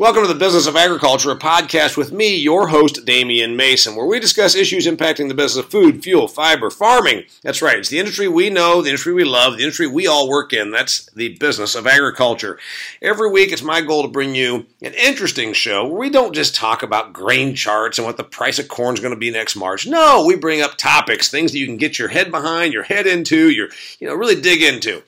[0.00, 4.06] Welcome to the Business of Agriculture, a podcast with me, your host, Damian Mason, where
[4.06, 7.24] we discuss issues impacting the business of food, fuel, fiber, farming.
[7.42, 10.26] That's right, it's the industry we know, the industry we love, the industry we all
[10.26, 10.70] work in.
[10.70, 12.58] That's the business of agriculture.
[13.02, 16.54] Every week, it's my goal to bring you an interesting show where we don't just
[16.54, 19.54] talk about grain charts and what the price of corn is going to be next
[19.54, 19.86] March.
[19.86, 23.06] No, we bring up topics, things that you can get your head behind, your head
[23.06, 25.02] into, your, you know, really dig into.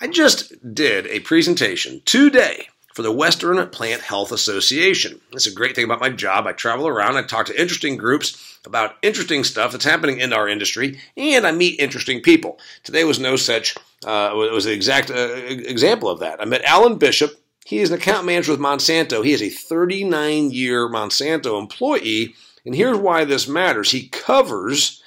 [0.00, 5.20] I just did a presentation today for the Western Plant Health Association.
[5.30, 6.46] That's a great thing about my job.
[6.46, 10.48] I travel around, I talk to interesting groups about interesting stuff that's happening in our
[10.48, 12.58] industry, and I meet interesting people.
[12.84, 16.40] Today was no such, uh, it was the exact uh, example of that.
[16.40, 17.38] I met Alan Bishop.
[17.64, 19.24] He is an account manager with Monsanto.
[19.24, 22.34] He is a 39 year Monsanto employee,
[22.64, 23.90] and here's why this matters.
[23.90, 25.02] He covers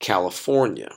[0.00, 0.92] California.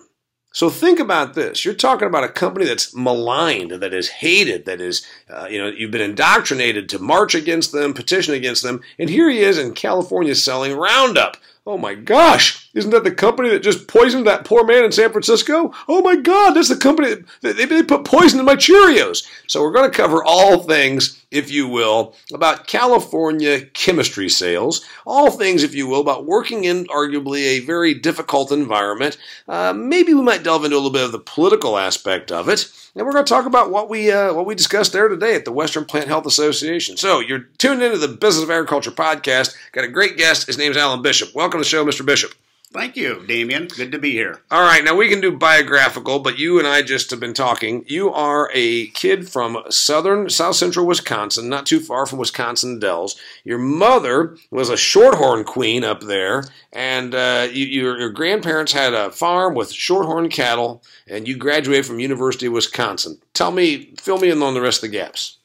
[0.51, 1.63] So think about this.
[1.63, 5.67] You're talking about a company that's maligned, that is hated, that is, uh, you know,
[5.67, 9.73] you've been indoctrinated to march against them, petition against them, and here he is in
[9.73, 11.37] California selling Roundup.
[11.67, 15.11] Oh my gosh, isn't that the company that just poisoned that poor man in San
[15.11, 15.73] Francisco?
[15.89, 19.27] Oh my God, that's the company that they, they put poison in my Cheerios.
[19.47, 25.29] So we're going to cover all things, if you will, about California chemistry sales, all
[25.29, 29.17] things, if you will, about working in arguably a very difficult environment.
[29.47, 32.71] Uh, maybe we might delve into a little bit of the political aspect of it.
[32.95, 35.45] And we're going to talk about what we uh, what we discussed there today at
[35.45, 36.97] the Western Plant Health Association.
[36.97, 39.55] So you're tuned into the Business of Agriculture podcast.
[39.73, 40.47] Got a great guest.
[40.47, 41.35] His name's Alan Bishop.
[41.35, 42.05] Welcome to the show, Mr.
[42.05, 42.33] Bishop.
[42.71, 43.65] Thank you, Damian.
[43.65, 44.41] Good to be here.
[44.51, 47.83] All right, now we can do biographical, but you and I just have been talking.
[47.87, 53.19] You are a kid from southern, south central Wisconsin, not too far from Wisconsin Dells.
[53.43, 58.93] Your mother was a shorthorn queen up there, and uh, you, your, your grandparents had
[58.93, 63.19] a farm with shorthorn cattle, and you graduated from University of Wisconsin.
[63.33, 65.37] Tell me, fill me in on the rest of the gaps.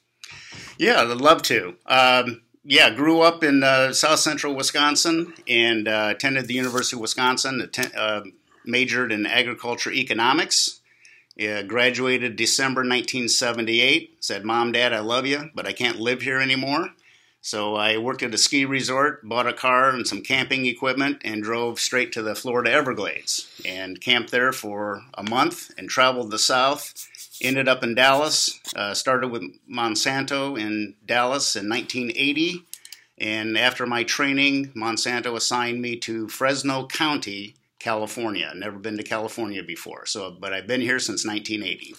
[0.77, 1.77] Yeah, I'd love to.
[1.87, 7.01] Um, yeah, grew up in uh, South Central Wisconsin and uh, attended the University of
[7.01, 7.61] Wisconsin.
[7.61, 8.23] Attend, uh,
[8.65, 10.81] majored in agriculture economics.
[11.37, 14.17] graduated December 1978.
[14.21, 16.91] Said, "Mom, Dad, I love you, but I can't live here anymore."
[17.43, 21.43] So I worked at a ski resort, bought a car and some camping equipment, and
[21.43, 26.39] drove straight to the Florida Everglades and camped there for a month and traveled the
[26.39, 27.07] South
[27.41, 28.61] ended up in Dallas.
[28.75, 32.65] Uh, started with Monsanto in Dallas in 1980.
[33.19, 38.51] And after my training, Monsanto assigned me to Fresno County California.
[38.57, 40.07] Never been to California before.
[40.07, 41.95] So, but I've been here since 1980.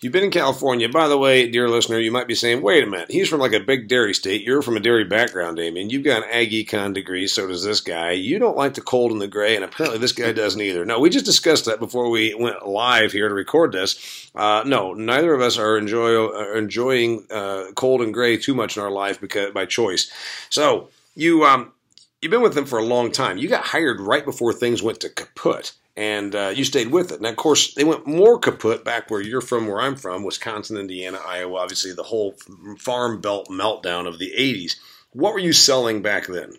[0.00, 0.88] You've been in California.
[0.88, 3.52] By the way, dear listener, you might be saying, wait a minute, he's from like
[3.52, 4.42] a big dairy state.
[4.42, 5.90] You're from a dairy background, Damian.
[5.90, 8.10] You've got an ag econ degree, so does this guy.
[8.10, 10.84] You don't like the cold and the gray, and apparently this guy doesn't either.
[10.84, 14.28] No, we just discussed that before we went live here to record this.
[14.34, 18.76] Uh, no, neither of us are, enjoy, are enjoying uh, cold and gray too much
[18.76, 20.10] in our life because by choice.
[20.50, 21.72] So, you um,
[22.20, 23.38] you've been with them for a long time.
[23.38, 27.20] You got hired right before things went to kaput, and uh, you stayed with it.
[27.20, 30.76] Now, of course, they went more kaput back where you're from, where I'm from, Wisconsin,
[30.76, 31.58] Indiana, Iowa.
[31.58, 32.34] Obviously, the whole
[32.78, 34.76] farm belt meltdown of the '80s.
[35.12, 36.52] What were you selling back then?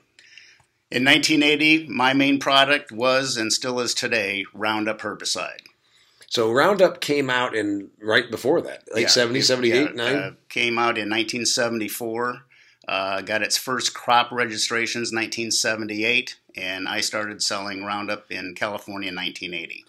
[0.92, 5.62] In 1980, my main product was and still is today Roundup herbicide.
[6.30, 10.16] So Roundup came out in right before that, late yeah, 70, 78, yeah, 9?
[10.16, 12.42] Uh, came out in 1974.
[12.90, 19.16] Uh, got its first crop registrations 1978, and I started selling Roundup in California in
[19.16, 19.86] 1980.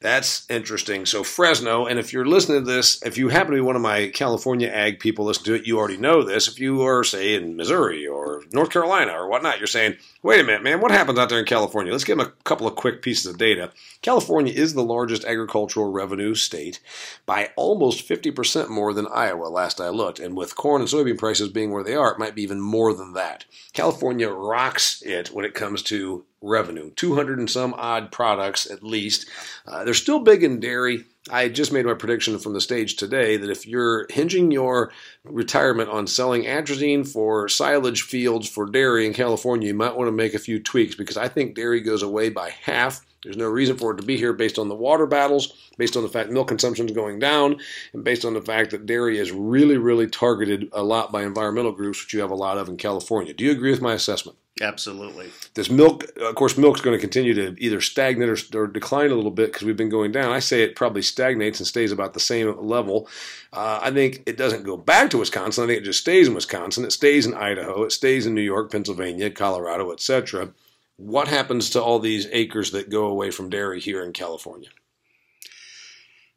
[0.00, 1.06] That's interesting.
[1.06, 3.82] So Fresno, and if you're listening to this, if you happen to be one of
[3.82, 6.48] my California ag people listen to it, you already know this.
[6.48, 10.44] If you are, say, in Missouri or North Carolina or whatnot, you're saying, wait a
[10.44, 11.92] minute, man, what happens out there in California?
[11.92, 13.72] Let's give them a couple of quick pieces of data.
[14.02, 16.80] California is the largest agricultural revenue state
[17.26, 20.18] by almost 50% more than Iowa, last I looked.
[20.18, 22.92] And with corn and soybean prices being where they are, it might be even more
[22.92, 23.44] than that.
[23.72, 29.28] California rocks it when it comes to revenue 200 and some odd products at least.
[29.66, 31.04] Uh, they're still big in dairy.
[31.28, 34.90] I just made my prediction from the stage today that if you're hinging your
[35.24, 40.12] retirement on selling atrazine for silage fields for dairy in California, you might want to
[40.12, 43.04] make a few tweaks because I think dairy goes away by half.
[43.22, 46.02] There's no reason for it to be here based on the water battles, based on
[46.02, 47.60] the fact milk consumption is going down,
[47.92, 51.72] and based on the fact that dairy is really, really targeted a lot by environmental
[51.72, 53.34] groups, which you have a lot of in California.
[53.34, 54.38] Do you agree with my assessment?
[54.60, 55.30] Absolutely.
[55.54, 59.14] This milk, of course, milk's going to continue to either stagnate or, or decline a
[59.14, 60.32] little bit because we've been going down.
[60.32, 63.08] I say it probably stagnates and stays about the same level.
[63.54, 65.64] Uh, I think it doesn't go back to Wisconsin.
[65.64, 66.84] I think it just stays in Wisconsin.
[66.84, 67.84] It stays in Idaho.
[67.84, 70.52] It stays in New York, Pennsylvania, Colorado, etc.
[70.96, 74.68] What happens to all these acres that go away from dairy here in California?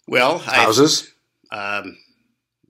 [0.07, 1.11] Well, houses.
[1.51, 1.97] Um,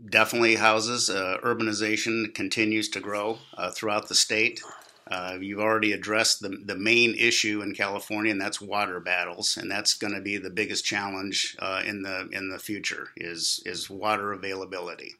[0.09, 1.11] definitely houses.
[1.11, 4.59] Uh, urbanization continues to grow uh, throughout the state.
[5.07, 9.69] Uh, you've already addressed the, the main issue in California, and that's water battles, and
[9.69, 13.89] that's going to be the biggest challenge uh, in the in the future is is
[13.89, 15.13] water availability.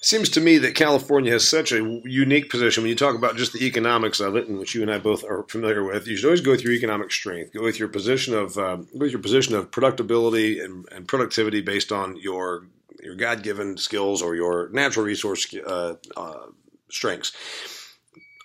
[0.00, 3.52] Seems to me that California has such a unique position when you talk about just
[3.52, 6.06] the economics of it, and which you and I both are familiar with.
[6.06, 9.10] You should always go with your economic strength, go with your position of um, with
[9.10, 12.66] your position of productability and, and productivity based on your
[13.02, 16.46] your God given skills or your natural resource uh, uh,
[16.88, 17.32] strengths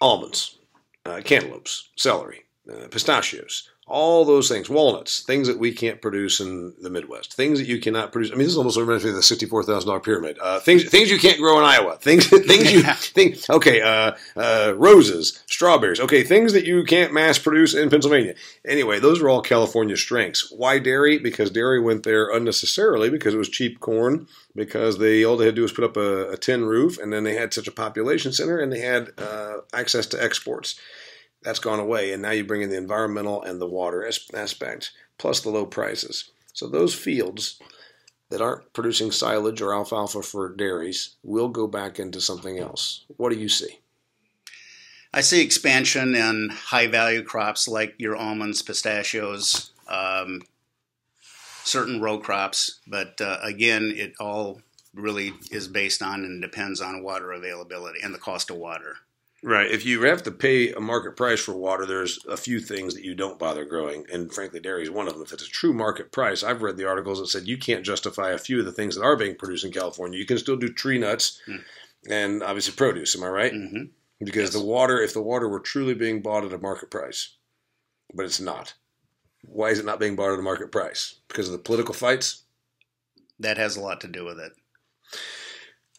[0.02, 0.58] almonds,
[1.06, 6.74] uh, cantaloupes, celery, uh, pistachios, all those things, walnuts, things that we can't produce in
[6.82, 8.32] the Midwest, things that you cannot produce.
[8.32, 10.38] I mean, this is almost reminds me of the sixty-four thousand dollar pyramid.
[10.42, 11.98] Uh, things, things you can't grow in Iowa.
[11.98, 13.38] Things, things you think.
[13.50, 16.00] Okay, uh, uh, roses, strawberries.
[16.00, 18.34] Okay, things that you can't mass produce in Pennsylvania.
[18.66, 20.52] Anyway, those are all California strengths.
[20.52, 21.18] Why dairy?
[21.20, 24.28] Because dairy went there unnecessarily because it was cheap corn.
[24.54, 27.14] Because they all they had to do was put up a, a tin roof, and
[27.14, 30.78] then they had such a population center, and they had uh, access to exports
[31.44, 35.40] that's gone away, and now you bring in the environmental and the water aspect, plus
[35.42, 36.32] the low prices.
[36.54, 37.60] So those fields
[38.30, 43.06] that aren't producing silage or alfalfa for dairies will go back into something else.
[43.18, 43.80] What do you see?
[45.14, 50.42] I see expansion in high value crops like your almonds, pistachios, um,
[51.64, 54.62] certain row crops, but uh, again, it all
[54.94, 58.98] really is based on and depends on water availability and the cost of water.
[59.44, 59.72] Right.
[59.72, 63.04] If you have to pay a market price for water, there's a few things that
[63.04, 65.24] you don't bother growing, and frankly, dairy is one of them.
[65.24, 68.32] If it's a true market price, I've read the articles that said you can't justify
[68.32, 70.20] a few of the things that are being produced in California.
[70.20, 71.60] You can still do tree nuts mm.
[72.08, 73.16] and obviously produce.
[73.16, 73.52] Am I right?
[73.52, 73.86] Mm-hmm.
[74.24, 74.62] Because yes.
[74.62, 77.36] the water, if the water were truly being bought at a market price,
[78.14, 78.76] but it's not.
[79.44, 81.16] Why is it not being bought at a market price?
[81.28, 82.44] Because of the political fights.
[83.40, 84.52] That has a lot to do with it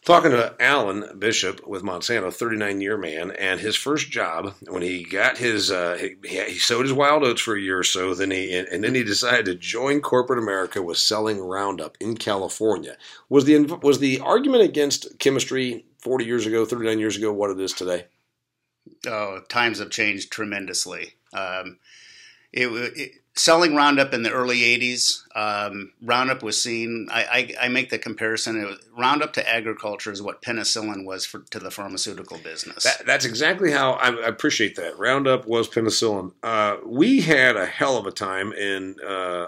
[0.03, 5.03] talking to Alan Bishop with Monsanto, 39 year man, and his first job when he
[5.03, 8.31] got his uh, he, he, sowed his wild oats for a year or so, then
[8.31, 12.97] he and then he decided to join corporate America with selling Roundup in California.
[13.29, 17.59] Was the was the argument against chemistry 40 years ago, 39 years ago, what it
[17.59, 18.05] is today?
[19.07, 21.13] Oh, times have changed tremendously.
[21.31, 21.79] Um,
[22.51, 27.23] it, it selling Roundup in the early 80s, um, Roundup was seen, I,
[27.59, 31.59] I, I, make the comparison, was, Roundup to agriculture is what penicillin was for, to
[31.59, 32.83] the pharmaceutical business.
[32.83, 34.97] That, that's exactly how I, I, appreciate that.
[34.99, 36.33] Roundup was penicillin.
[36.43, 39.47] Uh, we had a hell of a time in, uh,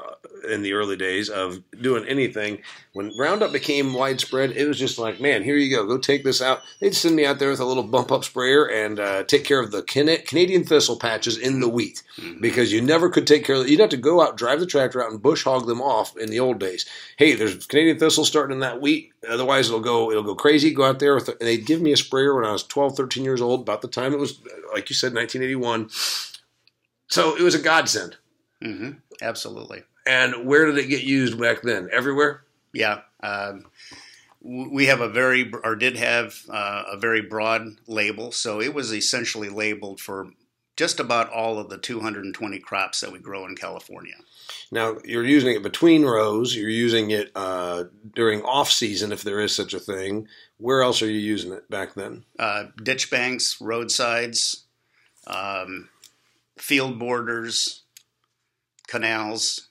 [0.50, 2.64] in the early days of doing anything.
[2.94, 6.42] When Roundup became widespread, it was just like, man, here you go, go take this
[6.42, 6.62] out.
[6.80, 9.60] They'd send me out there with a little bump up sprayer and uh, take care
[9.60, 12.42] of the Canadian thistle patches in the wheat mm-hmm.
[12.42, 15.04] because you never could take care of You'd have to go out, drive the tractor
[15.04, 16.86] out, and bush hog them off in the old days.
[17.18, 19.12] Hey, there's Canadian thistle starting in that wheat.
[19.27, 20.74] Otherwise, it'll go it'll go crazy.
[20.74, 23.24] Go out there with, and they'd give me a sprayer when I was 12, 13
[23.24, 24.39] years old, about the time it was,
[24.74, 25.89] like you said, 1981.
[27.07, 28.18] So it was a godsend.
[28.63, 28.92] Mm-hmm.
[29.22, 29.83] Absolutely.
[30.06, 31.89] And where did it get used back then?
[31.92, 32.44] Everywhere.
[32.74, 33.01] Yeah.
[33.21, 33.66] Um,
[34.42, 38.94] we have a very, or did have uh, a very broad label, so it was
[38.94, 40.30] essentially labeled for
[40.75, 44.16] just about all of the 220 crops that we grow in California.
[44.72, 46.56] Now you're using it between rows.
[46.56, 50.27] You're using it uh, during off season, if there is such a thing.
[50.57, 52.25] Where else are you using it back then?
[52.38, 54.66] Uh, ditch banks, roadsides,
[55.28, 55.90] um,
[56.57, 57.83] field borders,
[58.88, 59.69] canals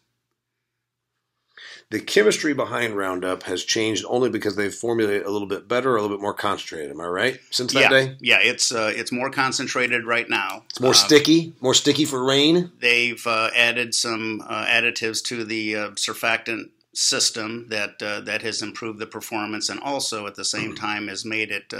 [1.94, 6.02] the chemistry behind Roundup has changed only because they've formulated a little bit better, a
[6.02, 6.90] little bit more concentrated.
[6.90, 7.40] Am I right?
[7.52, 7.88] Since that yeah.
[7.88, 10.64] day, yeah, it's uh, it's more concentrated right now.
[10.70, 12.72] It's more uh, sticky, more sticky for rain.
[12.80, 18.60] They've uh, added some uh, additives to the uh, surfactant system that uh, that has
[18.60, 20.84] improved the performance, and also at the same mm-hmm.
[20.84, 21.72] time has made it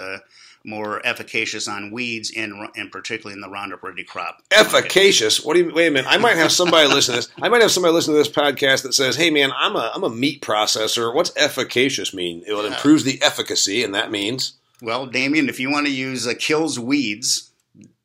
[0.65, 4.43] more efficacious on weeds and, and particularly in the Roundup Ready crop.
[4.51, 5.45] Efficacious?
[5.45, 5.75] What do you?
[5.75, 6.11] Wait a minute.
[6.11, 7.29] I might have somebody listen to this.
[7.41, 10.05] I might have somebody listen to this podcast that says, "Hey, man, I'm a I'm
[10.05, 11.15] a meat processor.
[11.15, 12.43] What's efficacious mean?
[12.47, 16.35] It improves the efficacy, and that means." Well, Damian, if you want to use uh,
[16.39, 17.51] kills weeds,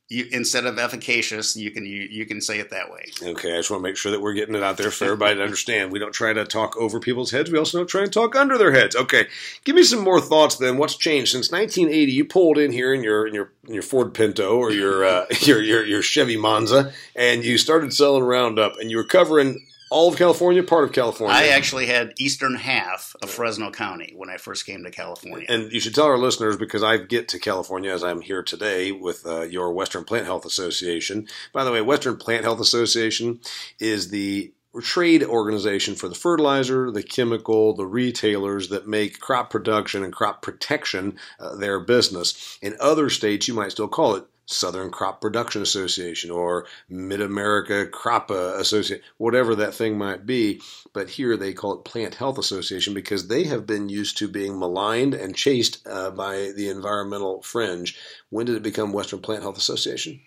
[0.10, 3.06] you, instead of efficacious, you can you, you can say it that way.
[3.22, 5.36] Okay, I just want to make sure that we're getting it out there for everybody
[5.36, 5.92] to understand.
[5.92, 7.52] We don't try to talk over people's heads.
[7.52, 8.96] We also don't try to talk under their heads.
[8.96, 9.28] Okay,
[9.66, 10.56] give me some more thoughts.
[10.56, 12.12] Then, what's changed since 1980?
[12.12, 15.26] You pulled in here in your in your in your Ford Pinto or your uh,
[15.42, 20.10] your, your your Chevy Monza, and you started selling Roundup, and you were covering all
[20.10, 21.36] of California, part of California.
[21.36, 25.46] I actually had eastern half of Fresno County when I first came to California.
[25.50, 28.92] And you should tell our listeners because I get to California as I'm here today
[28.92, 31.28] with uh, your Western Plant Health Association.
[31.54, 33.40] By the way, Western Plant Health Association
[33.80, 40.04] is the trade organization for the fertilizer, the chemical, the retailers that make crop production
[40.04, 42.58] and crop protection uh, their business.
[42.62, 47.86] In other states, you might still call it Southern Crop Production Association or Mid America
[47.86, 50.60] Crop Association, whatever that thing might be.
[50.92, 54.58] But here they call it Plant Health Association because they have been used to being
[54.58, 57.96] maligned and chased uh, by the environmental fringe.
[58.30, 60.20] When did it become Western Plant Health Association?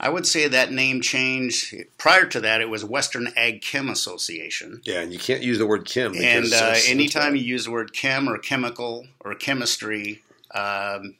[0.00, 1.72] I would say that name change.
[1.96, 4.80] Prior to that, it was Western Ag Chem Association.
[4.82, 6.16] Yeah, and you can't use the word chem.
[6.16, 11.14] And uh, anytime you use the word chem or chemical or chemistry, um,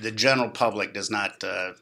[0.00, 1.42] the general public does not.
[1.42, 1.72] Uh,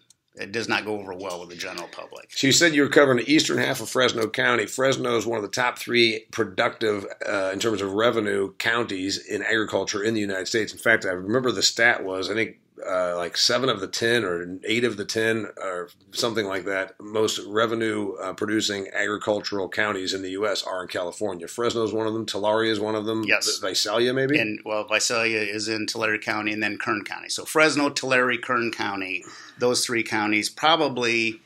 [0.41, 2.31] it does not go over well with the general public.
[2.31, 4.67] So you said you were covering the eastern half of Fresno County.
[4.67, 9.43] Fresno is one of the top three productive, uh, in terms of revenue, counties in
[9.43, 10.73] agriculture in the United States.
[10.73, 14.25] In fact, I remember the stat was I think uh, like seven of the ten
[14.25, 20.15] or eight of the ten or something like that most revenue uh, producing agricultural counties
[20.15, 20.63] in the U.S.
[20.63, 21.49] are in California.
[21.49, 22.27] Fresno is one of them.
[22.27, 23.25] Tulare is one of them.
[23.25, 24.39] Yes, Visalia maybe.
[24.39, 27.29] And well, Visalia is in Tulare County and then Kern County.
[27.29, 29.25] So Fresno, Tulare, Kern County,
[29.59, 31.41] those three counties probably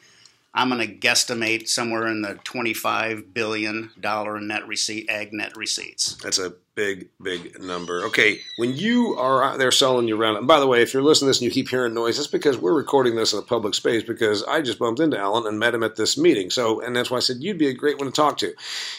[0.54, 5.56] I'm going to guesstimate somewhere in the 25 billion dollar in net receipt ag net
[5.56, 6.16] receipts.
[6.16, 8.04] That's a big, big number.
[8.06, 11.26] Okay, when you are out there selling your roundup, by the way, if you're listening
[11.26, 13.74] to this and you keep hearing noise, that's because we're recording this in a public
[13.74, 16.50] space because I just bumped into Alan and met him at this meeting.
[16.50, 18.54] So, and that's why I said you'd be a great one to talk to.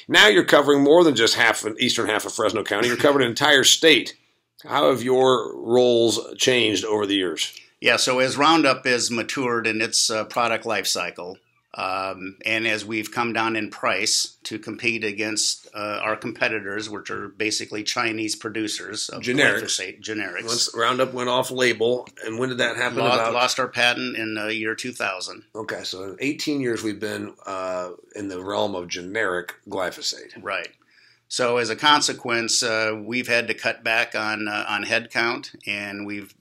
[0.08, 2.88] Now you're covering more than just half an eastern half of Fresno County.
[2.88, 4.16] You're covering an entire state.
[4.64, 7.54] How have your roles changed over the years?
[7.82, 11.38] Yeah, so as Roundup is matured in its uh, product life cycle,
[11.76, 17.10] um, and as we've come down in price to compete against uh, our competitors, which
[17.10, 20.46] are basically Chinese producers of generics, glyphosate, generics.
[20.46, 23.00] Once Roundup went off label, and when did that happen?
[23.00, 23.34] Lost, about?
[23.34, 25.44] lost our patent in the year 2000.
[25.56, 30.32] Okay, so in 18 years we've been uh, in the realm of generic glyphosate.
[30.42, 30.70] Right.
[31.28, 36.06] So as a consequence, uh, we've had to cut back on uh, on headcount, and
[36.06, 36.36] we've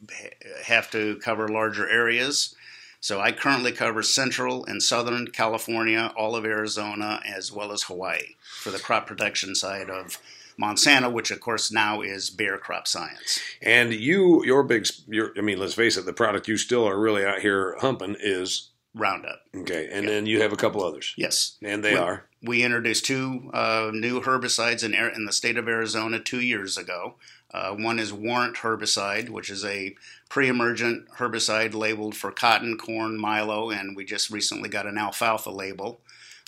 [0.64, 2.54] have to cover larger areas.
[3.02, 8.36] So I currently cover Central and Southern California, all of Arizona, as well as Hawaii
[8.60, 10.18] for the crop production side of
[10.56, 13.40] Monsanto, which of course now is Bayer Crop Science.
[13.60, 16.96] And you, your big, your, I mean, let's face it, the product you still are
[16.96, 19.40] really out here humping is Roundup.
[19.56, 21.14] Okay, and then you have a couple others.
[21.16, 22.26] Yes, and they we, are.
[22.42, 27.14] We introduced two uh, new herbicides in in the state of Arizona two years ago.
[27.52, 29.94] Uh, one is Warrant herbicide, which is a
[30.28, 36.00] pre-emergent herbicide labeled for cotton, corn, milo, and we just recently got an alfalfa label.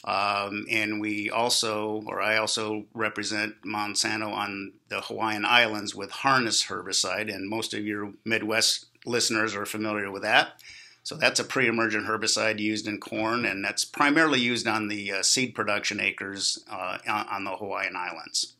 [0.05, 6.67] Um, and we also, or I also represent Monsanto on the Hawaiian Islands with Harness
[6.67, 10.61] herbicide, and most of your Midwest listeners are familiar with that.
[11.05, 15.23] So that's a pre-emergent herbicide used in corn, and that's primarily used on the uh,
[15.23, 18.55] seed production acres uh, on the Hawaiian Islands.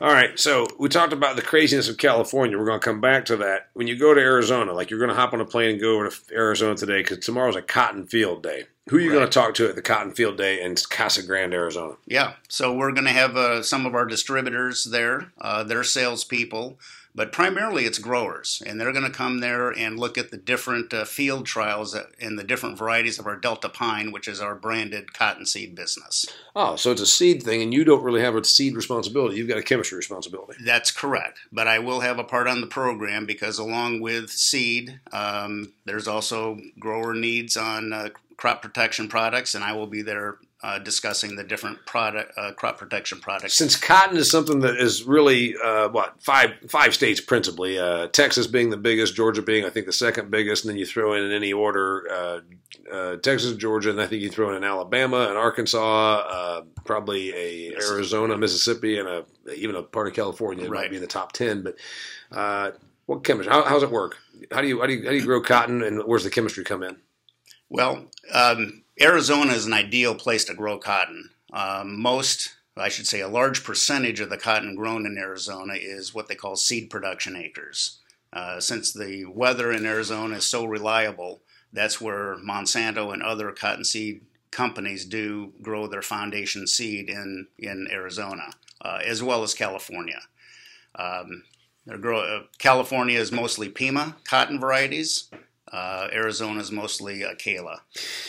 [0.00, 2.58] All right, so we talked about the craziness of California.
[2.58, 3.68] We're going to come back to that.
[3.74, 5.94] When you go to Arizona, like you're going to hop on a plane and go
[5.94, 8.64] over to Arizona today because tomorrow's a cotton field day.
[8.88, 9.16] Who are you right.
[9.16, 11.96] going to talk to at the Cotton Field Day in Casa Grande, Arizona?
[12.06, 16.78] Yeah, so we're going to have uh, some of our distributors there, uh, their salespeople,
[17.16, 20.92] but primarily it's growers, and they're going to come there and look at the different
[20.92, 25.74] uh, field trials and the different varieties of our Deltapine, which is our branded cottonseed
[25.74, 26.26] business.
[26.54, 29.36] Oh, so it's a seed thing, and you don't really have a seed responsibility.
[29.36, 30.62] You've got a chemistry responsibility.
[30.62, 35.00] That's correct, but I will have a part on the program because along with seed,
[35.10, 40.38] um, there's also grower needs on uh, crop protection products, and I will be there
[40.62, 43.54] uh, discussing the different product uh, crop protection products.
[43.54, 48.46] Since cotton is something that is really uh, what five five states principally, uh, Texas
[48.46, 51.24] being the biggest, Georgia being I think the second biggest, and then you throw in
[51.24, 52.40] in any order uh,
[52.92, 58.36] uh, Texas, Georgia, and I think you throw in Alabama and Arkansas, probably a Arizona,
[58.36, 59.24] Mississippi, and a
[59.54, 60.82] even a part of California right.
[60.82, 61.62] might be in the top ten.
[61.62, 61.76] But
[63.06, 63.52] what chemistry?
[63.52, 64.16] How, how does it work?
[64.50, 66.64] How do you how do you how do you grow cotton, and where's the chemistry
[66.64, 66.96] come in?
[67.68, 71.30] Well, um, Arizona is an ideal place to grow cotton.
[71.52, 76.14] Um, most, I should say, a large percentage of the cotton grown in Arizona is
[76.14, 77.98] what they call seed production acres.
[78.32, 81.40] Uh, since the weather in Arizona is so reliable,
[81.72, 88.50] that's where Monsanto and other cottonseed companies do grow their foundation seed in, in Arizona,
[88.80, 90.20] uh, as well as California.
[90.94, 91.44] Um,
[92.00, 95.28] grow, uh, California is mostly Pima cotton varieties.
[95.72, 97.80] Uh, Arizona is mostly uh, Acala.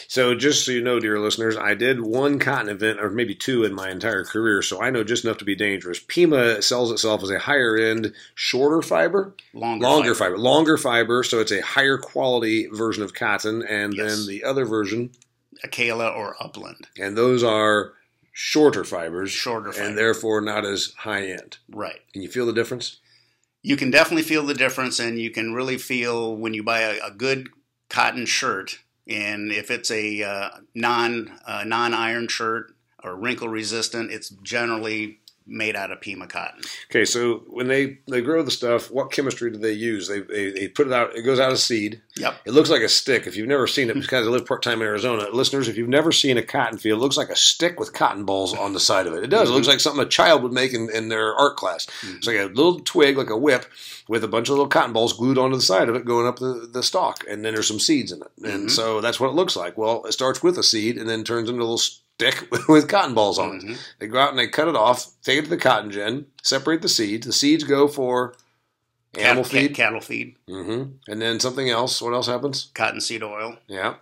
[0.07, 3.63] So, just so you know, dear listeners, I did one cotton event, or maybe two
[3.63, 5.99] in my entire career, so I know just enough to be dangerous.
[5.99, 10.31] Pima sells itself as a higher end, shorter fiber, longer, longer fiber.
[10.31, 10.37] fiber.
[10.37, 11.23] longer fiber.
[11.23, 14.17] So it's a higher quality version of cotton, and yes.
[14.17, 15.11] then the other version,
[15.63, 17.93] Acala or Upland, and those are
[18.33, 19.87] shorter fibers, Shorter fiber.
[19.87, 21.57] and therefore not as high end.
[21.69, 21.99] Right.
[22.13, 22.97] Can you feel the difference?
[23.63, 26.99] You can definitely feel the difference, and you can really feel when you buy a,
[27.07, 27.49] a good
[27.89, 32.73] cotton shirt, and if it's a uh, non uh, non iron shirt
[33.03, 36.61] or wrinkle resistant, it's generally made out of Pima cotton.
[36.91, 40.07] Okay, so when they they grow the stuff, what chemistry do they use?
[40.07, 41.15] They they, they put it out.
[41.15, 42.01] It goes out of seed.
[42.17, 42.35] Yep.
[42.45, 43.27] It looks like a stick.
[43.27, 45.87] If you've never seen it, because I live part time in Arizona, listeners, if you've
[45.89, 48.79] never seen a cotton field, it looks like a stick with cotton balls on the
[48.79, 49.23] side of it.
[49.23, 49.49] It does.
[49.49, 51.87] It looks like something a child would make in, in their art class.
[52.15, 53.65] It's like a little twig, like a whip,
[54.07, 56.39] with a bunch of little cotton balls glued onto the side of it, going up
[56.39, 58.31] the, the stalk, and then there's some seeds in it.
[58.43, 58.71] And Mhm.
[58.71, 59.77] so that's what it looks like.
[59.77, 61.81] Well, it starts with a seed and then turns into a little
[62.19, 63.63] stick with cotton balls on it.
[63.63, 63.77] Mhm.
[63.99, 66.81] They go out and they cut it off, take it to the cotton gin, separate
[66.81, 67.27] the seeds.
[67.27, 68.33] The seeds go for
[69.17, 69.75] animal Cat- feed.
[69.75, 72.01] cattle feed, hmm And then something else.
[72.01, 72.71] What else happens?
[72.73, 73.57] cottonseed oil.
[73.67, 73.95] Yeah.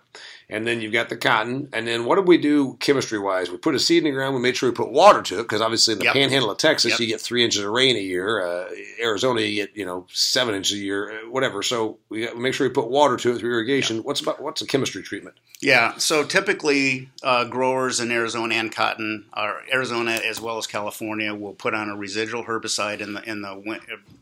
[0.48, 1.68] And then you've got the cotton.
[1.72, 3.50] And then what did we do chemistry wise?
[3.50, 4.36] We put a seed in the ground.
[4.36, 6.14] We made sure we put water to it because obviously in the Yep.
[6.14, 7.00] panhandle of Texas, Yep.
[7.00, 8.46] you get three inches of rain a year.
[8.46, 8.68] Uh,
[9.02, 11.64] Arizona, you get, you know, seven inches a year, uh, whatever.
[11.64, 14.04] So we, got, we make sure we put water to it through irrigation.
[14.04, 15.34] What's about, what's the chemistry treatment?
[15.60, 21.34] Yeah, so typically uh, growers in Arizona and cotton, or Arizona as well as California,
[21.34, 23.78] will put on a residual herbicide in the in the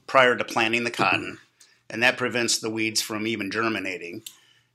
[0.07, 1.39] prior to planting the cotton,
[1.91, 4.23] and that prevents the weeds from even germinating.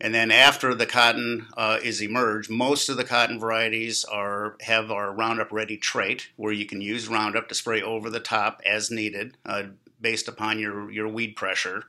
[0.01, 4.91] And then after the cotton uh, is emerged, most of the cotton varieties are have
[4.91, 8.89] our Roundup Ready trait, where you can use Roundup to spray over the top as
[8.89, 9.63] needed, uh,
[9.99, 11.83] based upon your your weed pressure.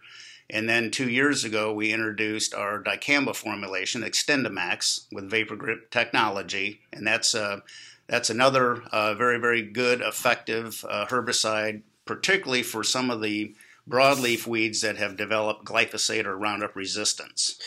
[0.53, 6.81] And then two years ago, we introduced our dicamba formulation, XtendiMax, with Vapor Grip technology,
[6.93, 7.61] and that's uh,
[8.09, 13.55] that's another uh, very very good effective uh, herbicide, particularly for some of the
[13.91, 17.59] broadleaf weeds that have developed glyphosate or Roundup resistance.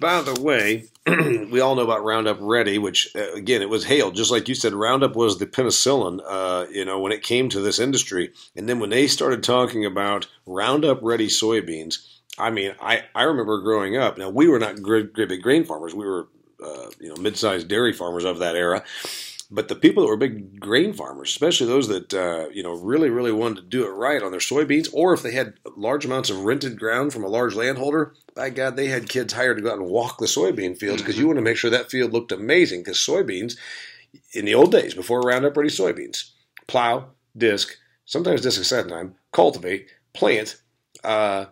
[0.00, 4.14] By the way, we all know about Roundup Ready, which uh, again it was hailed
[4.14, 4.74] just like you said.
[4.74, 8.32] Roundup was the penicillin, uh, you know, when it came to this industry.
[8.54, 12.06] And then when they started talking about Roundup Ready soybeans,
[12.38, 14.18] I mean, I I remember growing up.
[14.18, 15.94] Now we were not great, great big grain farmers.
[15.94, 16.28] We were
[16.62, 18.84] uh, you know mid-sized dairy farmers of that era.
[19.54, 23.10] But the people that were big grain farmers, especially those that uh, you know really,
[23.10, 26.30] really wanted to do it right on their soybeans, or if they had large amounts
[26.30, 29.70] of rented ground from a large landholder, by God, they had kids hired to go
[29.70, 32.32] out and walk the soybean fields because you want to make sure that field looked
[32.32, 32.80] amazing.
[32.80, 33.58] Because soybeans,
[34.32, 36.30] in the old days, before Roundup Ready soybeans,
[36.66, 40.62] plow, disc, sometimes disc a second time, cultivate, plant,
[41.04, 41.44] uh,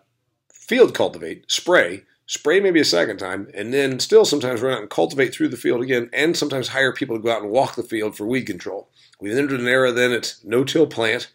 [0.51, 4.89] field cultivate, spray, spray maybe a second time, and then still sometimes run out and
[4.89, 7.83] cultivate through the field again, and sometimes hire people to go out and walk the
[7.83, 8.89] field for weed control.
[9.21, 11.33] We've entered an era then it's no till plant,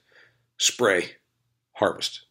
[0.57, 1.17] spray,
[1.73, 2.21] harvest.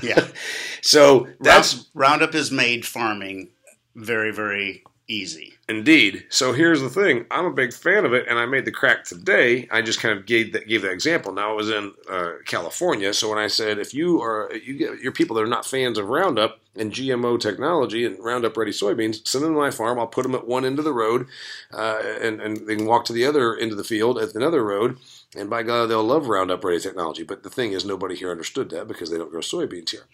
[0.00, 0.28] Yeah,
[0.82, 3.50] So that's Roundup has made farming
[3.96, 5.54] very very easy.
[5.68, 6.24] Indeed.
[6.30, 7.26] So here's the thing.
[7.30, 9.68] I'm a big fan of it, and I made the crack today.
[9.70, 11.32] I just kind of gave that, gave that example.
[11.32, 15.00] Now, I was in uh, California, so when I said if you are you get
[15.00, 19.26] your people that are not fans of Roundup and GMO technology and Roundup Ready soybeans,
[19.26, 19.98] send them to my farm.
[19.98, 21.26] I'll put them at one end of the road,
[21.72, 24.64] uh, and and they can walk to the other end of the field at another
[24.64, 24.98] road.
[25.36, 27.22] And by God, they'll love Roundup Ready technology.
[27.22, 30.06] But the thing is, nobody here understood that because they don't grow soybeans here.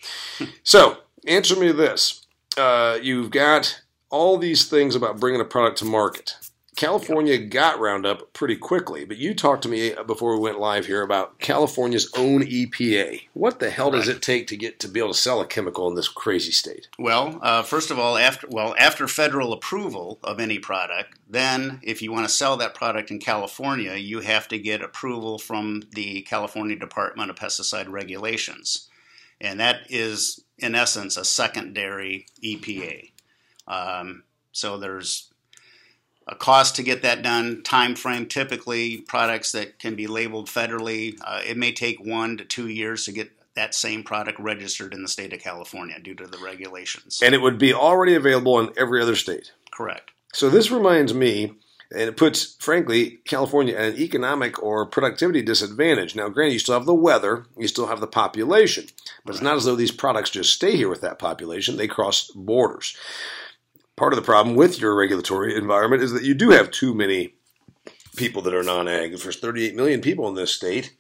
[0.63, 2.27] so, answer me this:
[2.59, 3.81] uh, You've got
[4.17, 6.37] all these things about bringing a product to market.
[6.75, 11.03] California got Roundup pretty quickly, but you talked to me before we went live here
[11.03, 13.23] about California's own EPA.
[13.33, 15.89] What the hell does it take to get to be able to sell a chemical
[15.89, 16.89] in this crazy state?
[16.99, 22.03] Well, uh, first of all, after well after federal approval of any product, then if
[22.03, 26.23] you want to sell that product in California, you have to get approval from the
[26.23, 28.89] California Department of Pesticide Regulations,
[29.41, 33.13] and that is in essence a secondary EPA.
[33.67, 35.31] Um, so there's
[36.27, 37.63] a cost to get that done.
[37.63, 42.45] Time frame typically products that can be labeled federally, uh, it may take one to
[42.45, 46.27] two years to get that same product registered in the state of California due to
[46.27, 47.21] the regulations.
[47.25, 49.53] And it would be already available in every other state.
[49.71, 50.11] Correct.
[50.33, 51.55] So this reminds me,
[51.91, 56.15] and it puts, frankly, California at an economic or productivity disadvantage.
[56.15, 58.87] Now, granted, you still have the weather, you still have the population,
[59.25, 62.31] but it's not as though these products just stay here with that population, they cross
[62.35, 62.95] borders.
[63.97, 67.35] Part of the problem with your regulatory environment is that you do have too many
[68.17, 69.13] people that are non-ag.
[69.15, 70.95] If there's 38 million people in this state,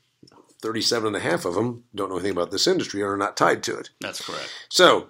[0.62, 3.36] 37 and a half of them don't know anything about this industry and are not
[3.36, 3.90] tied to it.
[4.00, 4.50] That's correct.
[4.70, 5.08] So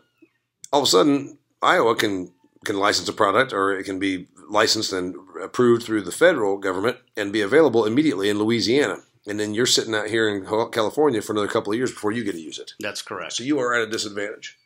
[0.73, 2.33] all of a sudden, Iowa can
[2.65, 6.99] can license a product, or it can be licensed and approved through the federal government
[7.17, 8.99] and be available immediately in Louisiana.
[9.29, 12.25] And then you're sitting out here in California for another couple of years before you
[12.25, 12.73] get to use it.
[12.81, 13.35] That's correct.
[13.35, 14.59] So you are at a disadvantage.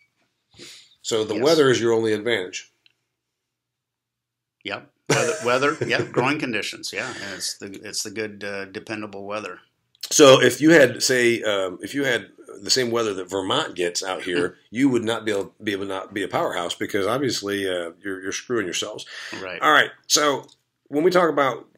[1.03, 1.45] So the Yes.
[1.45, 2.73] weather is your only advantage.
[4.65, 4.91] Yep.
[5.09, 9.61] weather, weather yeah, growing conditions, yeah, and it's the it's the good uh, dependable weather.
[10.11, 12.29] So if you had, say, um, if you had
[12.63, 15.85] the same weather that Vermont gets out here, you would not be able, be able
[15.85, 19.07] to not be a powerhouse because obviously uh, you're, you're screwing yourselves.
[19.41, 19.61] Right.
[19.63, 19.91] All right.
[20.09, 20.47] So
[20.89, 21.69] when we talk about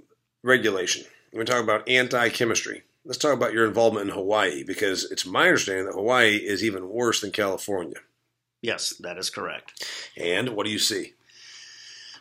[0.43, 5.27] regulation, when we talk about anti-chemistry, let's talk about your involvement in Hawaii because it's
[5.27, 7.99] my understanding that Hawaii is even worse than California.
[8.63, 9.85] Yes, that is correct.
[10.17, 11.15] And what do you see?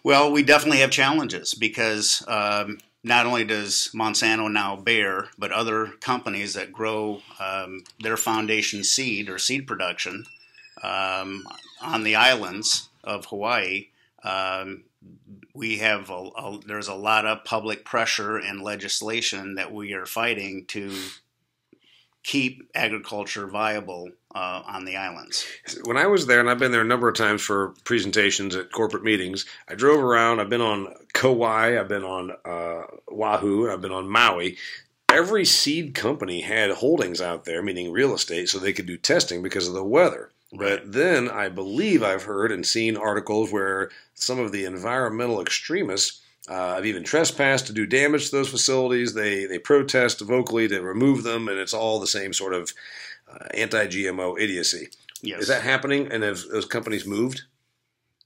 [0.04, 5.94] Well, we definitely have challenges because um, not only does Monsanto now Bayer, but other
[6.02, 10.26] companies that grow um, their foundation seed or seed production
[10.82, 11.46] um,
[11.82, 13.90] on the islands of Hawaii,
[14.24, 14.84] um,
[15.54, 20.06] we have a, a, there's a lot of public pressure and legislation that we are
[20.06, 20.96] fighting to
[22.24, 25.46] keep agriculture viable uh, on the islands.
[25.84, 28.72] When I was there, and I've been there a number of times for presentations at
[28.72, 30.40] corporate meetings, I drove around.
[30.40, 34.58] I've been on Kauai, I've been on uh, Oahu, and I've been on Maui.
[35.10, 39.42] Every seed company had holdings out there, meaning real estate, so they could do testing
[39.42, 40.32] because of the weather.
[40.54, 40.82] Right.
[40.82, 46.22] But then I believe I've heard and seen articles where some of the environmental extremists
[46.50, 49.14] uh, have even trespassed to do damage to those facilities.
[49.14, 52.74] They they protest vocally to remove them, and it's all the same sort of
[53.32, 54.90] uh, anti-GMO idiocy.
[55.22, 55.42] Yes.
[55.42, 56.12] Is that happening?
[56.12, 57.44] And have those companies moved?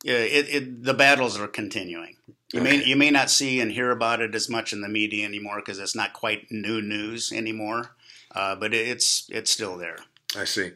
[0.03, 2.15] Yeah, it, it, the battles are continuing.
[2.53, 2.77] You okay.
[2.77, 5.57] may you may not see and hear about it as much in the media anymore
[5.57, 7.95] because it's not quite new news anymore,
[8.33, 9.97] uh, but it, it's it's still there.
[10.37, 10.71] I see.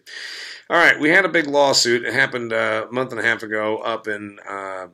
[0.70, 2.06] All right, we had a big lawsuit.
[2.06, 4.88] It happened uh, a month and a half ago up in uh,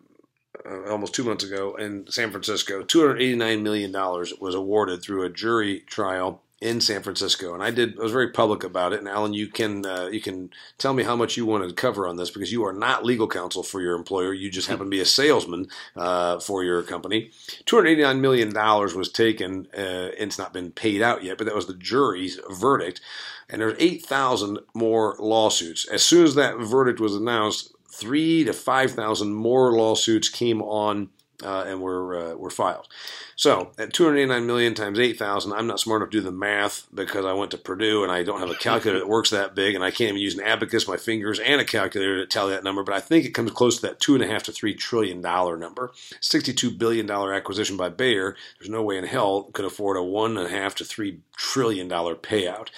[0.65, 2.83] uh, almost two months ago in San Francisco.
[2.83, 7.99] $289 million was awarded through a jury trial in San Francisco, and I did.
[7.99, 8.99] I was very public about it.
[8.99, 12.07] And Alan, you can uh, you can tell me how much you want to cover
[12.07, 14.33] on this because you are not legal counsel for your employer.
[14.33, 17.31] You just happen to be a salesman uh, for your company.
[17.65, 19.67] Two hundred eighty nine million dollars was taken.
[19.77, 23.01] Uh, it's not been paid out yet, but that was the jury's verdict.
[23.49, 25.85] And there's eight thousand more lawsuits.
[25.89, 31.09] As soon as that verdict was announced, three to five thousand more lawsuits came on
[31.43, 32.87] uh, and were uh, were filed.
[33.35, 37.25] So at 289 million times 8,000, I'm not smart enough to do the math because
[37.25, 39.83] I went to Purdue and I don't have a calculator that works that big, and
[39.83, 42.83] I can't even use an abacus, my fingers, and a calculator to tally that number.
[42.83, 45.21] But I think it comes close to that two and a half to three trillion
[45.21, 45.91] dollar number.
[46.21, 48.35] 62 billion dollar acquisition by Bayer.
[48.59, 51.87] There's no way in hell could afford a one and a half to three trillion
[51.87, 52.69] dollar payout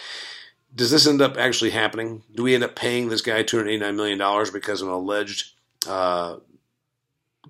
[0.76, 2.24] does this end up actually happening?
[2.36, 4.90] Do we end up paying this guy two hundred eighty nine million dollars because of
[4.90, 5.54] an alleged
[5.88, 6.38] uh,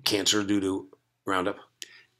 [0.04, 0.88] cancer due to
[1.28, 1.58] Roundup?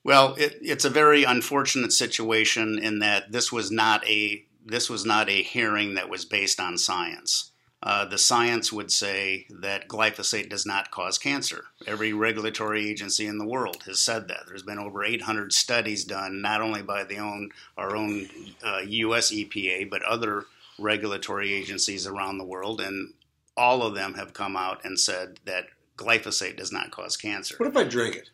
[0.05, 5.05] Well, it, it's a very unfortunate situation in that this was not a this was
[5.05, 7.53] not a hearing that was based on science.
[7.83, 11.67] Uh, the science would say that glyphosate does not cause cancer.
[11.87, 14.45] Every regulatory agency in the world has said that.
[14.49, 18.29] There's been over 800 studies done, not only by the own our own
[18.65, 19.31] uh, U.S.
[19.31, 20.47] EPA, but other
[20.79, 23.15] regulatory agencies around the world, and
[23.57, 25.67] all of them have come out and said that
[25.97, 27.57] glyphosate does not cause cancer.
[27.59, 28.31] What if I drink it?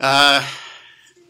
[0.00, 0.46] Uh,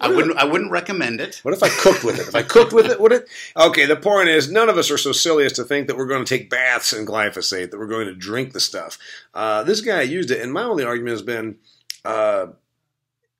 [0.00, 0.38] I wouldn't.
[0.38, 1.40] I wouldn't recommend it.
[1.42, 2.28] What if I cooked with it?
[2.28, 3.28] If I cooked with it, would it?
[3.56, 3.84] Okay.
[3.84, 6.24] The point is, none of us are so silly as to think that we're going
[6.24, 8.96] to take baths in glyphosate, that we're going to drink the stuff.
[9.34, 11.56] Uh, this guy used it, and my only argument has been,
[12.06, 12.46] uh,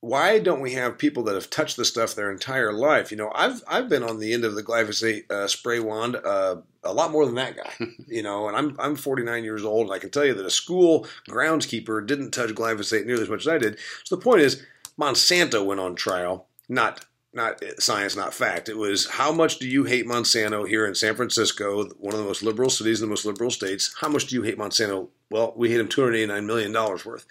[0.01, 3.11] why don't we have people that have touched the stuff their entire life?
[3.11, 6.57] You know, I've I've been on the end of the glyphosate uh, spray wand uh,
[6.85, 7.87] a lot more than that guy.
[8.07, 10.51] you know, and I'm I'm 49 years old, and I can tell you that a
[10.51, 13.79] school groundskeeper didn't touch glyphosate nearly as much as I did.
[14.05, 14.63] So the point is,
[15.01, 18.69] Monsanto went on trial, not not science, not fact.
[18.69, 22.27] It was how much do you hate Monsanto here in San Francisco, one of the
[22.27, 23.95] most liberal cities in the most liberal states?
[24.01, 25.09] How much do you hate Monsanto?
[25.31, 27.27] Well, we hate him 289 million dollars worth.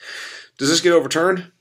[0.58, 1.52] Does this get overturned?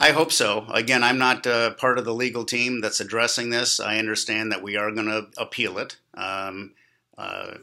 [0.00, 0.66] I hope so.
[0.72, 3.78] Again, I'm not uh, part of the legal team that's addressing this.
[3.78, 5.96] I understand that we are going to appeal it.
[6.14, 6.72] Um,
[7.16, 7.58] uh,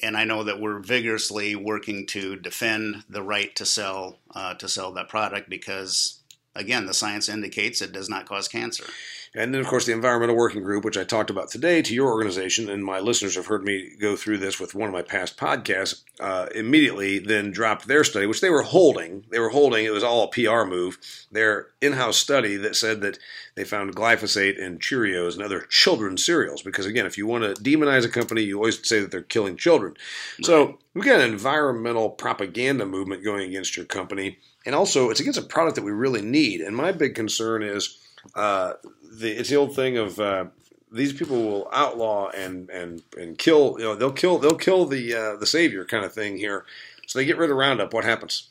[0.00, 4.68] and I know that we're vigorously working to defend the right to sell uh, to
[4.68, 6.19] sell that product because,
[6.54, 8.84] again, the science indicates it does not cause cancer.
[9.32, 12.08] And then, of course, the Environmental Working Group, which I talked about today to your
[12.08, 15.36] organization, and my listeners have heard me go through this with one of my past
[15.36, 19.24] podcasts, uh, immediately then dropped their study, which they were holding.
[19.30, 20.98] They were holding, it was all a PR move,
[21.30, 23.20] their in house study that said that
[23.54, 26.62] they found glyphosate in Cheerios and other children's cereals.
[26.62, 29.56] Because, again, if you want to demonize a company, you always say that they're killing
[29.56, 29.92] children.
[29.92, 30.46] Right.
[30.46, 34.38] So we've got an environmental propaganda movement going against your company.
[34.66, 36.60] And also, it's against a product that we really need.
[36.60, 37.98] And my big concern is,
[38.34, 38.74] uh,
[39.12, 40.46] the it's the old thing of uh,
[40.92, 43.76] these people will outlaw and and and kill.
[43.78, 46.64] You know, they'll kill they'll kill the uh, the savior kind of thing here.
[47.06, 47.92] So they get rid of Roundup.
[47.92, 48.48] What happens?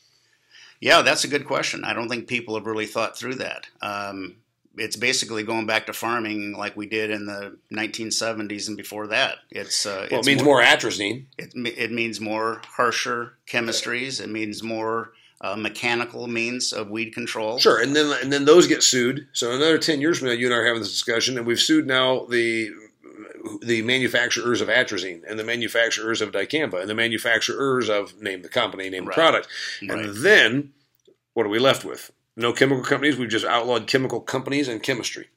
[0.82, 1.84] Yeah, that's a good question.
[1.84, 3.68] I don't think people have really thought through that.
[3.82, 4.38] Um,
[4.78, 9.40] it's basically going back to farming like we did in the 1970s and before that.
[9.52, 11.26] It's uh, well, it's it means more, more atrazine.
[11.38, 14.22] It, it means more harsher chemistries.
[14.22, 17.60] It means more uh, mechanical means of weed control.
[17.60, 19.28] Sure, and then and then those get sued.
[19.34, 21.60] So another ten years from now, you and I are having this discussion, and we've
[21.60, 22.72] sued now the
[23.62, 28.50] the manufacturers of atrazine and the manufacturers of dicamba and the manufacturers of name the
[28.50, 29.16] company, name right.
[29.16, 29.48] the product,
[29.82, 30.10] and right.
[30.14, 30.74] then
[31.34, 32.12] what are we left with?
[32.36, 33.18] No chemical companies.
[33.18, 35.28] We've just outlawed chemical companies and chemistry.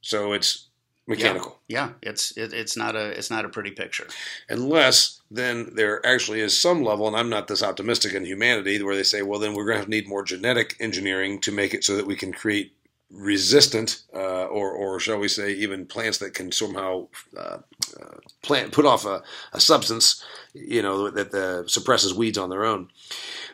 [0.00, 0.68] So it's
[1.06, 1.60] mechanical.
[1.68, 2.10] Yeah, yeah.
[2.10, 4.06] it's it, it's not a it's not a pretty picture.
[4.48, 8.96] Unless then there actually is some level, and I'm not this optimistic in humanity, where
[8.96, 11.96] they say, well, then we're going to need more genetic engineering to make it so
[11.96, 12.74] that we can create
[13.14, 17.58] resistant, uh, or or shall we say, even plants that can somehow uh,
[18.00, 19.22] uh, plant put off a,
[19.52, 20.22] a substance,
[20.52, 22.88] you know, that uh, suppresses weeds on their own.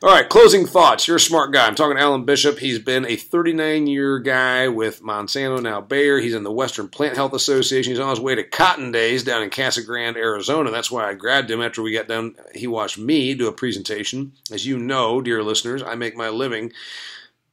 [0.03, 1.07] All right, closing thoughts.
[1.07, 1.67] You're a smart guy.
[1.67, 2.59] I'm talking to Alan Bishop.
[2.59, 6.19] He's been a 39 year guy with Monsanto, now Bayer.
[6.21, 7.93] He's in the Western Plant Health Association.
[7.93, 10.71] He's on his way to Cotton Days down in Casa Grande, Arizona.
[10.71, 12.35] That's why I grabbed him after we got done.
[12.55, 14.33] He watched me do a presentation.
[14.51, 16.73] As you know, dear listeners, I make my living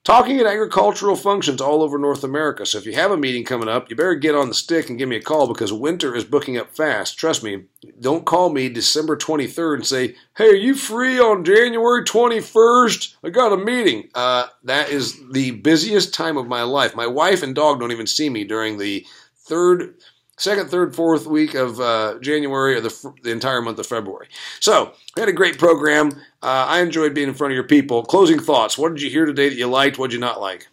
[0.08, 2.66] talking at agricultural functions all over North America.
[2.66, 4.98] So if you have a meeting coming up, you better get on the stick and
[4.98, 7.20] give me a call because winter is booking up fast.
[7.20, 7.66] Trust me,
[8.00, 13.16] don't call me December 23rd and say, hey, are you free on January 21st?
[13.22, 14.08] I got a meeting.
[14.16, 16.96] Uh, that is the busiest time of my life.
[16.96, 19.96] My wife and dog don't even see me during the third
[20.38, 24.28] second, third, fourth week of uh, January or the, the, entire month of February.
[24.60, 26.12] So we had a great program.
[26.42, 28.04] Uh, I enjoyed being in front of your people.
[28.04, 28.78] Closing thoughts.
[28.78, 29.98] What did you hear today that you liked?
[29.98, 30.68] What did you not like?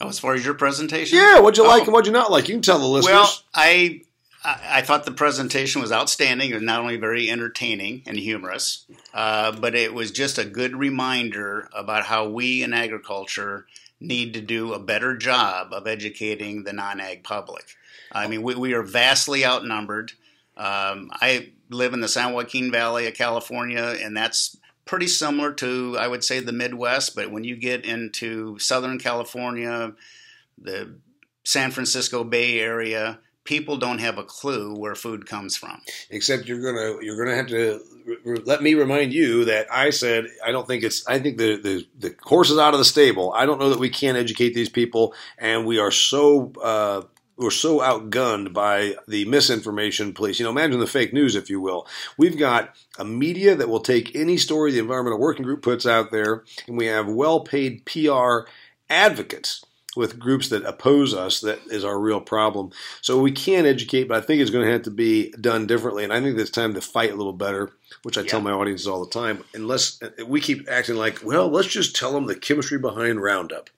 [0.00, 1.18] Oh, as far as your presentation?
[1.18, 1.68] Yeah, what'd you oh.
[1.68, 2.48] like and what'd you not like?
[2.48, 3.12] You can tell the listeners.
[3.12, 4.02] Well, I
[4.44, 6.50] I thought the presentation was outstanding.
[6.50, 10.76] It was not only very entertaining and humorous, uh, but it was just a good
[10.76, 13.66] reminder about how we in agriculture
[13.98, 17.64] need to do a better job of educating the non-ag public.
[18.12, 20.12] I mean, we, we are vastly outnumbered.
[20.56, 25.96] Um, I live in the San Joaquin Valley of California, and that's pretty similar to,
[25.98, 27.14] I would say, the Midwest.
[27.14, 29.92] But when you get into Southern California,
[30.56, 30.96] the
[31.44, 35.80] San Francisco Bay Area, people don't have a clue where food comes from.
[36.10, 37.80] Except you're gonna you're gonna have to
[38.44, 41.86] let me remind you that I said I don't think it's I think the the
[41.98, 43.32] the horse is out of the stable.
[43.34, 46.52] I don't know that we can't educate these people, and we are so.
[46.62, 47.02] Uh,
[47.36, 50.38] we're so outgunned by the misinformation police.
[50.38, 51.86] You know, imagine the fake news, if you will.
[52.16, 56.10] We've got a media that will take any story the Environmental Working Group puts out
[56.10, 58.48] there, and we have well paid PR
[58.88, 59.64] advocates
[59.96, 62.70] with groups that oppose us that is our real problem.
[63.00, 66.04] So we can educate, but I think it's going to have to be done differently.
[66.04, 67.72] And I think it's time to fight a little better,
[68.02, 68.28] which I yeah.
[68.28, 69.42] tell my audiences all the time.
[69.54, 73.70] Unless uh, we keep acting like, well, let's just tell them the chemistry behind Roundup.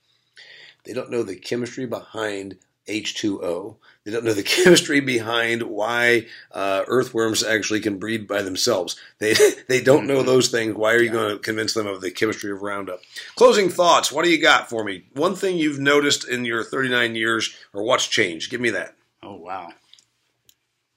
[0.85, 3.77] They don't know the chemistry behind H2O.
[4.05, 8.96] They don't know the chemistry behind why uh, earthworms actually can breed by themselves.
[9.18, 9.35] They
[9.68, 10.27] they don't know mm-hmm.
[10.27, 10.74] those things.
[10.74, 13.01] Why are you going to convince them of the chemistry of Roundup?
[13.37, 14.11] Closing thoughts.
[14.11, 15.05] What do you got for me?
[15.14, 18.51] One thing you've noticed in your 39 years, or what's changed?
[18.51, 18.94] Give me that.
[19.22, 19.70] Oh wow,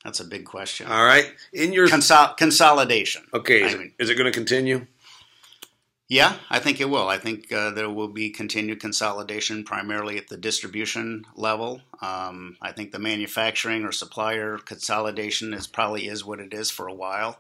[0.04, 0.88] that's a big question.
[0.88, 3.23] All right, in your Consol- consolidation.
[3.34, 4.88] Okay, is, it, is it going to continue?
[6.12, 7.08] Yeah, I think it will.
[7.08, 11.80] I think uh, there will be continued consolidation, primarily at the distribution level.
[12.02, 16.89] Um, I think the manufacturing or supplier consolidation is probably is what it is for
[16.89, 17.39] a while,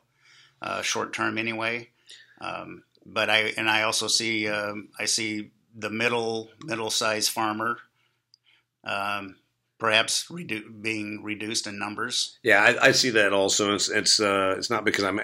[0.61, 1.89] uh, short term anyway.
[2.39, 7.75] Um, but I and I also see um, I see the middle middle size farmer
[8.85, 9.35] um,
[9.81, 12.37] perhaps redu- being reduced in numbers.
[12.43, 13.73] Yeah, I, I see that also.
[13.73, 15.19] It's it's uh, it's not because I'm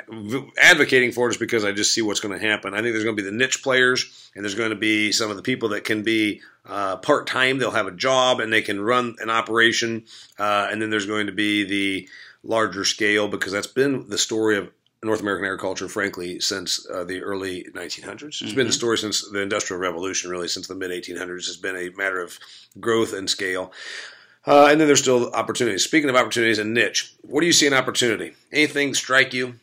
[0.60, 2.74] advocating for it; it's because I just see what's going to happen.
[2.74, 5.30] I think there's going to be the niche players, and there's going to be some
[5.30, 7.60] of the people that can be uh, part time.
[7.60, 10.06] They'll have a job and they can run an operation,
[10.39, 12.10] uh, and then there's going to be the
[12.41, 14.72] larger scale because that's been the story of
[15.04, 18.24] North American agriculture, frankly, since uh, the early 1900s.
[18.24, 18.56] It's mm-hmm.
[18.56, 21.48] been the story since the Industrial Revolution, really, since the mid 1800s.
[21.48, 22.39] It's been a matter of
[22.80, 23.72] growth and scale.
[24.48, 25.84] Uh, and then there's still opportunities.
[25.84, 28.34] Speaking of opportunities and niche, what do you see an opportunity?
[28.54, 29.56] Anything strike you?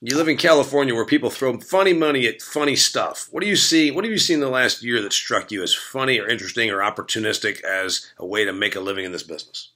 [0.00, 3.28] You live in California where people throw funny money at funny stuff.
[3.30, 3.90] What do you see?
[3.92, 6.70] What have you seen in the last year that struck you as funny or interesting
[6.70, 9.70] or opportunistic as a way to make a living in this business?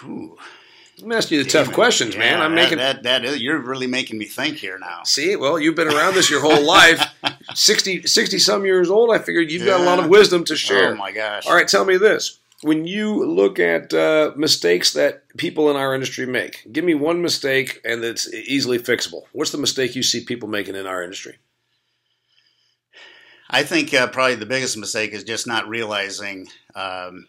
[0.00, 0.38] Whew.
[1.02, 2.40] I'm asking you the tough questions, yeah, man.
[2.40, 5.02] I'm that, making that, that is, you're really making me think here now.
[5.04, 7.04] See, well, you've been around this your whole life.
[7.54, 9.14] 60, 60 some years old.
[9.14, 10.92] I figured you've got a lot of wisdom to share.
[10.92, 11.46] Oh my gosh!
[11.46, 15.94] All right, tell me this: when you look at uh, mistakes that people in our
[15.94, 19.24] industry make, give me one mistake and it's easily fixable.
[19.32, 21.38] What's the mistake you see people making in our industry?
[23.50, 27.28] I think uh, probably the biggest mistake is just not realizing um,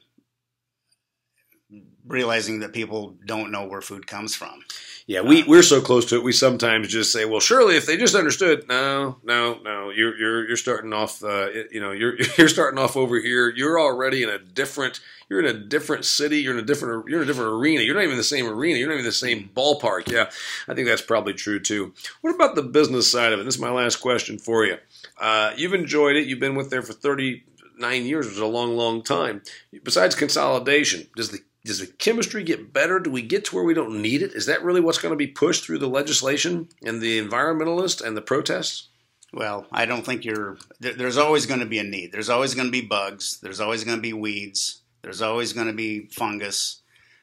[2.07, 4.61] realizing that people don't know where food comes from.
[5.07, 6.23] Yeah, we we're so close to it.
[6.23, 9.91] We sometimes just say, "Well, surely if they just understood." No, no, no.
[9.91, 11.23] You're you're you're starting off.
[11.23, 13.49] Uh, you know, you're you're starting off over here.
[13.49, 14.99] You're already in a different.
[15.29, 16.39] You're in a different city.
[16.39, 17.07] You're in a different.
[17.07, 17.83] You're in a different arena.
[17.83, 18.79] You're not even in the same arena.
[18.79, 20.11] You're not even in the same ballpark.
[20.11, 20.31] Yeah,
[20.67, 21.93] I think that's probably true too.
[22.21, 23.43] What about the business side of it?
[23.43, 24.77] This is my last question for you.
[25.19, 26.25] Uh, you've enjoyed it.
[26.25, 27.43] You've been with there for thirty
[27.77, 29.43] nine years, which is a long, long time.
[29.83, 32.99] Besides consolidation, does the does the chemistry get better?
[32.99, 34.34] Do we get to where we don't need it?
[34.34, 38.15] Is that really what's going to be pushed through the legislation and the environmentalists and
[38.15, 38.89] the protests?
[39.34, 40.58] Well, I don't think you're.
[40.80, 42.12] There's always going to be a need.
[42.12, 43.39] There's always going to be bugs.
[43.41, 44.82] There's always going to be weeds.
[45.01, 46.82] There's always going to be fungus.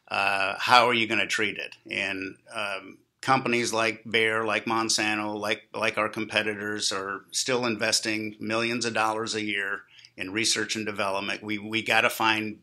[0.08, 1.76] Uh, how are you going to treat it?
[1.90, 8.84] And um, companies like Bayer, like Monsanto, like like our competitors are still investing millions
[8.84, 9.82] of dollars a year
[10.16, 11.44] in research and development.
[11.44, 12.58] We we got to find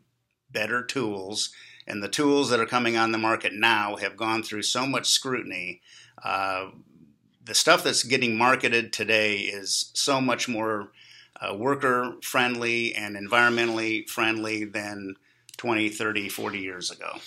[0.52, 1.52] better tools
[1.90, 5.10] and the tools that are coming on the market now have gone through so much
[5.10, 5.82] scrutiny.
[6.24, 6.68] Uh,
[7.44, 10.92] the stuff that's getting marketed today is so much more
[11.42, 15.16] uh, worker friendly and environmentally friendly than
[15.58, 17.18] 20, 30, 40 years ago.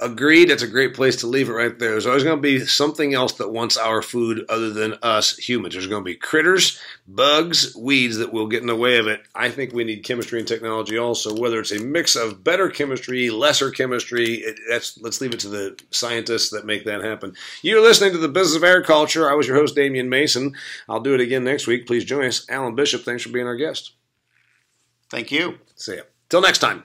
[0.00, 0.48] Agreed.
[0.48, 1.90] That's a great place to leave it right there.
[1.90, 5.74] There's always going to be something else that wants our food other than us humans.
[5.74, 9.22] There's going to be critters, bugs, weeds that will get in the way of it.
[9.34, 13.28] I think we need chemistry and technology also, whether it's a mix of better chemistry,
[13.30, 14.34] lesser chemistry.
[14.34, 17.34] It, that's let's leave it to the scientists that make that happen.
[17.62, 19.28] You're listening to the Business of Agriculture.
[19.28, 20.54] I was your host, Damian Mason.
[20.88, 21.88] I'll do it again next week.
[21.88, 22.48] Please join us.
[22.48, 23.94] Alan Bishop, thanks for being our guest.
[25.10, 25.58] Thank you.
[25.74, 26.02] See ya.
[26.28, 26.84] Till next time.